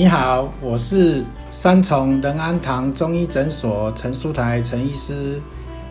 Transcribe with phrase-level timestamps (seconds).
[0.00, 5.38] 你好，我是三重仁安堂中医诊所陈书台陈医师。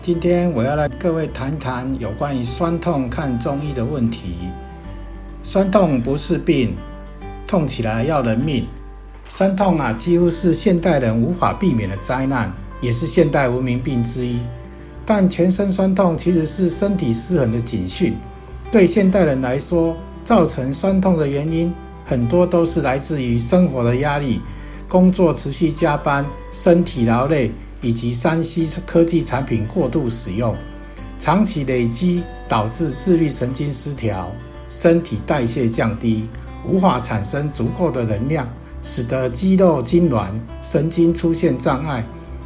[0.00, 4.48] 今天我要来各位谈谈有关于酸痛看中医的问题。
[5.44, 6.74] 酸痛不是病，
[7.46, 8.66] 痛起来要人命。
[9.28, 14.40] 酸痛啊，几乎是现代人无法避免的灾难，也是现代文明病之一。
[15.06, 18.16] 但全身酸痛其实是身体失衡的警讯。
[18.68, 21.72] 对现代人来说，造成酸痛的原因
[22.04, 24.40] 很多都是来自于生活的压力、
[24.88, 27.50] 工作持续加班、身体劳累，
[27.80, 30.54] 以及三 C 科技产品过度使用，
[31.18, 34.30] 长期累积导致自律神经失调，
[34.68, 36.28] 身体代谢降低，
[36.66, 38.48] 无法产生足够的能量，
[38.82, 42.04] 使得肌肉痉挛、神经出现障碍，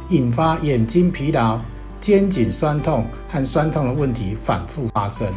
[0.09, 1.59] 引发眼睛疲劳、
[1.99, 5.27] 肩颈酸痛和酸痛的问题反复发生。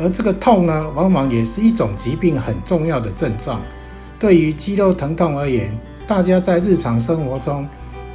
[0.00, 3.60] 而这个痛呢，往往也是一种疾病很重要的症状。
[4.18, 7.66] 对于肌肉疼痛而言，大家在日常生活中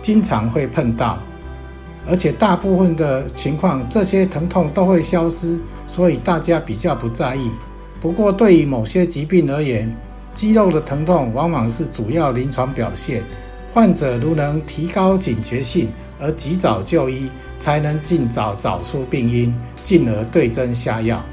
[0.02, 1.18] 经常会碰到，
[2.10, 7.50] 而且大部分的情况，这些疼痛都会消失，所以大家比较不在意。
[8.02, 9.90] 不过，对于某些疾病而言，
[10.34, 13.24] 肌肉的疼痛往往是主要临床表现。
[13.74, 21.24] 患者如能提高警觉性，而及早就医，才能尽早找出病因，进而对症下药。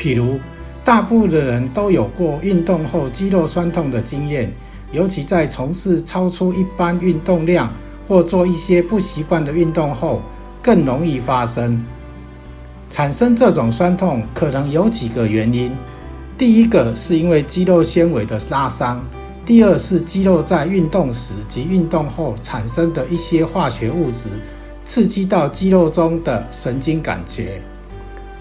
[0.00, 0.40] 譬如，
[0.82, 4.50] 大部分的人都有过运动后肌肉酸痛的经验，
[4.92, 7.70] 尤其在从事超出一般运动量
[8.08, 10.22] 或做一些不习惯的运动后，
[10.62, 11.84] 更容易发生。
[12.88, 15.70] 产生这种酸痛可能有几个原因：
[16.38, 18.96] 第一个是因为肌肉纤维的拉伤；
[19.44, 24.30] 第二是肌肉在运动时及运动后产生的一些化学物质，
[24.82, 27.62] 刺激到肌肉中的神经感觉。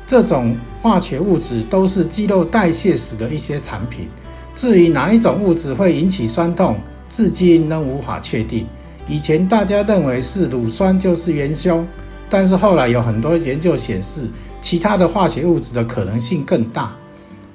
[0.10, 4.08] 这种化学物质都是肌肉代谢时的一些产品。
[4.56, 8.66] 至于哪一种物质会引起酸痛，至今仍无法确定。
[9.08, 11.86] 以前大家认为是乳酸就是元凶，
[12.28, 14.28] 但是后来有很多研究显示，
[14.60, 16.92] 其他的化学物质的可能性更大。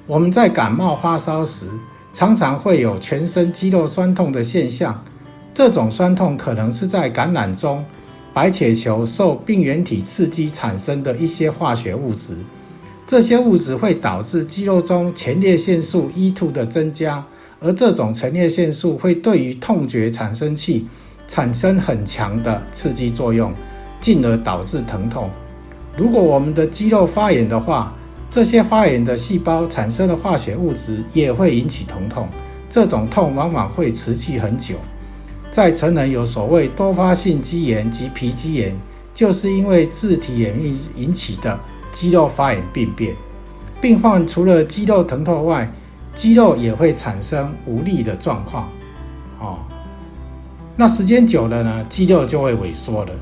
[0.06, 1.66] 我们在感冒发烧时，
[2.12, 5.02] 常常会有全身肌肉酸痛的现象，
[5.52, 7.84] 这种酸痛可能是在感染中。
[8.34, 12.36] 白血球受病原体刺激产生的一些化学物质，
[13.06, 17.24] 这些物质会导致肌肉中前列腺素 E2 的增加，
[17.60, 20.88] 而这种前列腺素会对于痛觉产生器
[21.28, 23.54] 产生很强的刺激作用，
[24.00, 25.30] 进而导致疼痛。
[25.96, 27.94] 如果我们的肌肉发炎的话，
[28.28, 32.28] 这些发炎的细胞产生的化学物质也会引起疼痛，
[32.68, 34.74] 这种痛往往会持续很久。
[35.54, 38.76] 在成人有所谓多发性肌炎及皮肌炎，
[39.14, 41.56] 就是因为自体免疫引起的
[41.92, 43.14] 肌肉发炎病变。
[43.80, 45.72] 病患除了肌肉疼痛外，
[46.12, 48.68] 肌肉也会产生无力的状况。
[49.38, 49.58] 哦，
[50.74, 53.12] 那时间久了呢，肌肉就会萎缩了。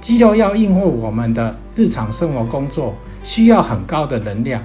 [0.00, 4.64] 肌肉要应付我们的日常生活工作，需要很高的能量。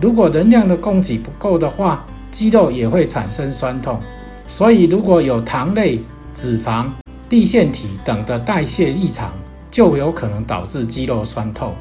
[0.00, 3.98] 如果能量的供给不够的话，肌肉也会产生酸痛。
[4.46, 6.00] 所以如果有糖类，
[6.38, 6.86] 脂肪、
[7.30, 9.32] 立腺体等的代谢异常，
[9.72, 11.74] 就有可能导致肌肉酸痛。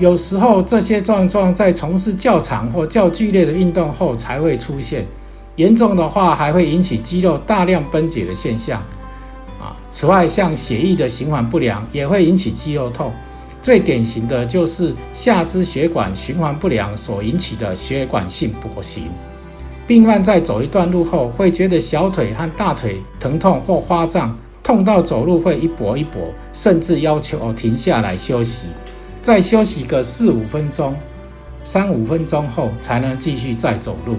[0.00, 5.06] 有时候这些症状在从事较长或较剧烈的运动后才会出现，
[5.54, 8.80] 严重的话还会引起肌肉大量分解的现象。
[9.60, 13.12] 啊，此外，像血液的循环不良也会引起肌肉痛，
[13.62, 19.04] 最典型的就是下肢血管循环不良所引起的血管性跛行。
[19.86, 28.66] 病患在走一段路后，会觉得小腿和大腿疼痛或发胀，痛到走路会一跛一跛，甚至要求停下来休息，
[29.20, 30.94] 再休息个四五分钟，
[31.64, 34.16] 三五分钟后才能继续再走路。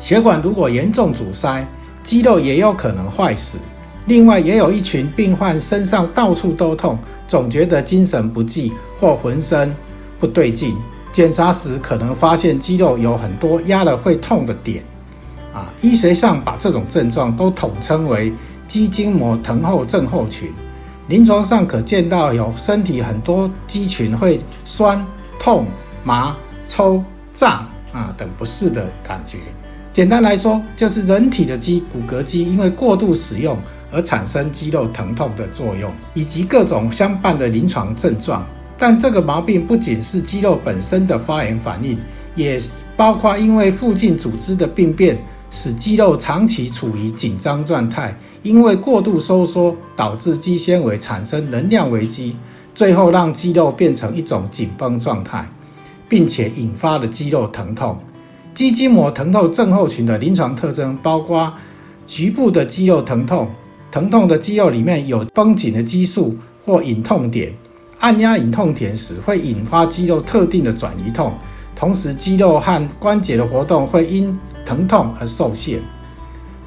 [0.00, 1.64] 血管如果严重阻塞，
[2.02, 3.58] 肌肉也有可能坏死。
[4.06, 9.74] 另外，也有一群病患身上到处都痛，总觉得精神不济或浑身
[10.18, 10.74] 不对劲。
[11.18, 14.84] 检查时可能发现肌肉有很多压了会痛的点，
[15.52, 18.32] 啊，医学上把这种症状都统称为
[18.68, 20.48] 肌筋膜疼后症候群。
[21.08, 25.04] 临床上可见到有身体很多肌群会酸、
[25.40, 25.66] 痛、
[26.04, 26.36] 麻、
[26.68, 29.38] 抽、胀啊等不适的感觉，
[29.92, 33.58] 简单来说，就是人体的肌骨骼肌因为过度使用
[33.90, 38.46] 而产生肌肉疼痛的作用，以及各种相伴的临床症状。
[38.78, 41.98] 但这个毛病不仅是肌肉本身的发炎反应，
[42.36, 42.60] 也
[42.96, 45.18] 包括因为附近组织的病变，
[45.50, 52.36] 使肌肉长期处于紧张状态，因为过度收缩导致肌纤维产生能量危机，
[52.74, 55.44] 最后让肌肉变成一种紧绷状态，
[56.08, 57.98] 并且引发了肌肉疼痛。
[58.54, 61.52] 肌筋膜疼痛症候群的临床特征包括
[62.06, 63.48] 局部的肌肉疼痛，
[63.90, 67.52] 疼痛的肌肉里面有绷紧的激素或隐痛点。
[67.98, 71.32] 按压隐痛点时，会引发肌肉特定的转移痛，
[71.74, 75.80] 同时肌肉和关节的活动会因疼痛而受限。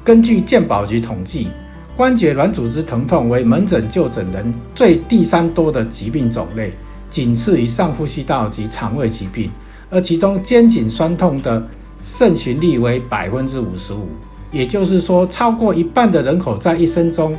[0.04, 1.48] 根据健保局统计，
[1.96, 6.72] 关节软组织疼痛为门诊就诊人最第三多的疾病种类，
[7.08, 9.50] 仅次于上呼吸道及肠胃疾病。
[9.88, 11.66] 而其中肩颈酸痛的
[12.04, 14.08] 盛行率为百分之五十五，
[14.50, 17.36] 也就是说，超过一半的人口在一生中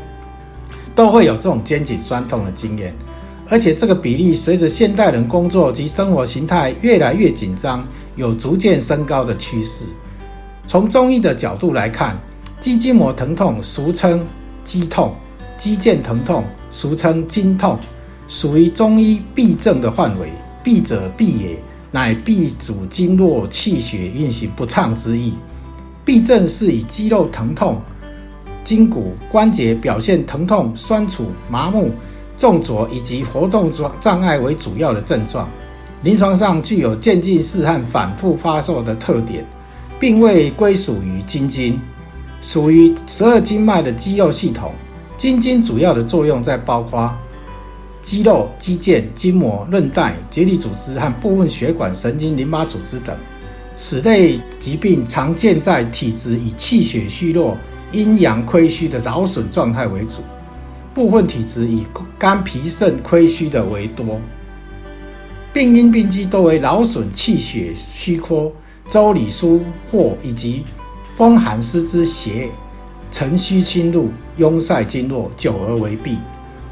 [0.96, 2.96] 都会有这种肩颈酸痛的经验。
[3.53, 9.85] 而且这个比例随着现代人工作及生活形态越来越紧张，有逐渐升高的趋势。
[10.65, 12.17] 从中医的角度来看，
[12.59, 14.25] 肌筋膜疼痛俗称
[14.63, 15.13] 肌痛，
[15.55, 17.77] 肌腱疼痛俗称筋痛，
[18.27, 20.29] 属于中医痹症的范围。
[20.63, 21.59] 痹者痹也，
[21.91, 25.31] 乃痹主经络气血运行不畅之意。
[26.03, 27.79] 痹症是以肌肉疼痛、
[28.63, 31.91] 筋骨关节表现疼痛、酸楚、麻木。
[32.44, 35.50] 重浊以及活动障障碍为主要的症状，
[36.01, 39.45] 临床上具有渐进式和反复发作的特点，
[39.98, 41.80] 并未归属于筋经，
[42.42, 44.74] 属于十二经脉的肌肉系统。
[45.16, 47.10] 筋经主要的作用在包括
[48.01, 53.16] 肌肉、肌腱、筋膜、韧带、结缔组织和部分血管、神经、淋巴组织等。
[53.74, 57.56] 此类疾病常见在体质以气血虚弱、
[57.94, 60.18] 阴阳亏虚的劳损状态为主。
[60.94, 61.86] 部分体质以
[62.19, 64.19] 肝脾肾亏虚的为多，
[65.51, 68.54] 病因病机多为劳损、气血虚脱、
[68.88, 69.62] 周里疏
[69.92, 70.63] 或以及
[71.16, 72.48] 风寒湿之邪、
[73.10, 76.16] 辰虚侵入、壅塞经络，久而为痹。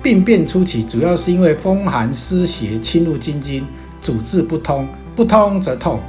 [0.03, 3.65] 病变初期主要是因为风寒湿邪侵入筋经，
[4.01, 5.99] 主治不通，不通则痛，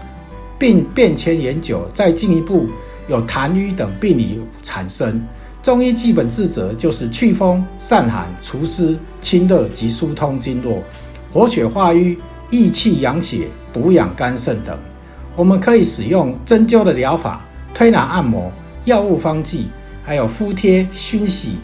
[0.59, 2.67] 并变迁延久，再进一步
[3.09, 5.23] 有痰瘀等病理产生。
[5.63, 10.83] 中医基本治则就是祛风散寒、除湿清热及疏通经络、
[11.33, 12.19] 活血化瘀、
[12.51, 14.77] 益气养血、补养肝肾等。
[15.37, 17.41] 我们可以使用针灸的疗法、
[17.73, 18.51] 推拿按摩、
[18.87, 19.69] 药物方剂，
[20.05, 21.59] 还有敷贴、熏洗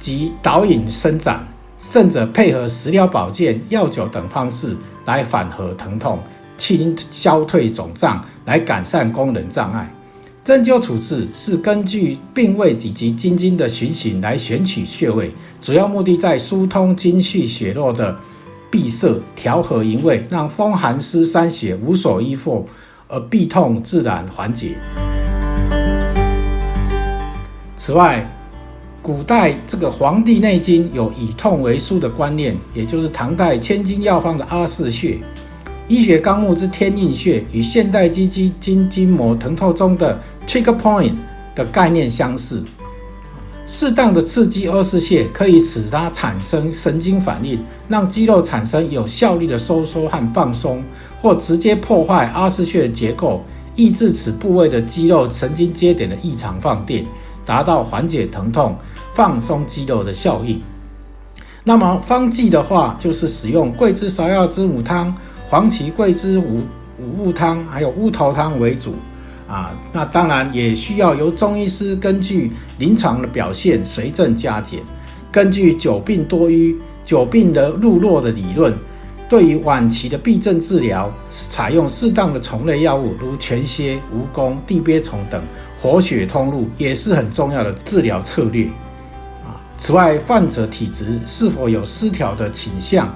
[0.00, 1.46] 及导引伸展，
[1.78, 6.18] 甚至配合食疗保健、药酒等方式来缓和疼痛、
[6.56, 9.88] 清消退肿胀，来改善功能障碍。
[10.48, 15.30] 针灸处置是根据病位以及筋的循行来选取穴位，
[15.60, 18.16] 主要目的在疏通精血血络的
[18.70, 22.66] 闭塞，调和营卫，让风寒湿三邪无所依附，
[23.08, 24.78] 而痹痛自然缓解。
[27.76, 28.26] 此外，
[29.02, 35.18] 古代这个《黄帝内经》有以痛为枢的观念，也就是唐代千金药方的阿是穴。
[35.88, 41.12] 医学纲目之天应穴与现代肌肌筋筋膜疼痛中的 trigger point
[41.54, 42.64] 的概念相似。
[43.66, 50.82] 适当的刺激阿是穴，可以使它产生神经反应，让肌肉产生有效率的收缩和放松，
[51.20, 53.44] 或直接破坏阿是穴的结构，
[53.76, 57.04] 抑制此部位的肌肉神经节点的异常放电，
[57.44, 58.74] 达到缓解疼痛、
[59.12, 60.62] 放松肌肉的效应。
[61.62, 65.14] 那么方剂的话，就是使用桂枝芍药知母汤。
[65.50, 66.62] 黄芪桂枝五
[66.98, 68.94] 五物汤，还有乌头汤为主
[69.48, 69.74] 啊。
[69.92, 74.80] 那当然也需要由中医师根据临床的表现随症加减。
[75.32, 78.72] 根据久病多瘀、久病的入络的理论，
[79.28, 85.42] 对于晚期的痹症治疗，采用适当的虫类药物，如全蝎、蜈蚣、地鳖虫等
[85.80, 88.66] 活血通路，也是很重要的治疗策略
[89.44, 89.60] 啊。
[89.76, 93.06] 此外，患者体质是否有失调的倾向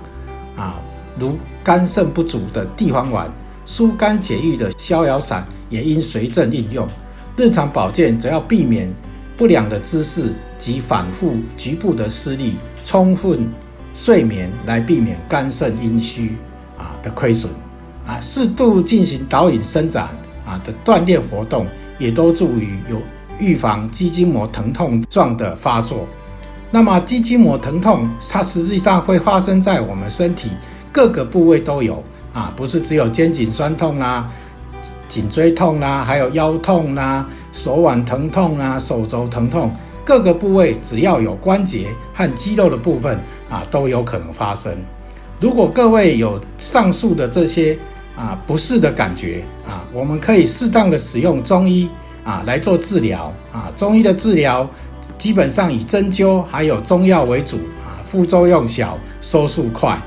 [0.54, 0.78] 啊？
[1.18, 3.30] 如肝肾不足的地黄丸、
[3.72, 6.86] 疏肝解郁的逍遥散也应随症应用。
[7.38, 8.92] 日常保健则要避免
[9.34, 13.50] 不良的姿势及反复局部的施力，充分
[13.94, 16.36] 睡眠来避免肝肾阴虚
[16.76, 17.50] 啊的亏损。
[18.06, 20.10] 啊，适度进行导引伸展
[20.46, 21.66] 啊的锻炼活动，
[21.98, 23.00] 也都助于有
[23.40, 26.06] 预防肌筋膜疼痛状的发作。
[26.70, 30.50] 那么肌筋膜疼痛，它实际上会发生在我们身体。
[30.92, 34.30] 各个部位都有啊，不是只有肩颈酸痛啦、
[35.08, 39.70] 颈椎痛啦，还有腰痛啦、手腕疼痛啊、手肘疼痛，
[40.04, 43.18] 各个部位只要有关节和肌肉的部分
[43.50, 44.74] 啊，都有可能发生。
[45.40, 47.76] 如果各位有上述的这些
[48.16, 51.88] 啊不适的感觉啊，我们可以适当的使用中医
[52.24, 53.70] 啊来做治疗啊。
[53.76, 54.68] 中医的治疗
[55.18, 60.00] 基本上以针灸还有中药为主啊，副作用小，收束快。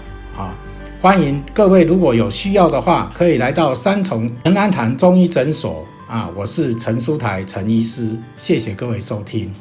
[1.06, 9.54] 欢迎各位如果有需要的话，可以来到三重仁安堂中医诊所啊，我是陈书台陈医师，谢谢各位收听。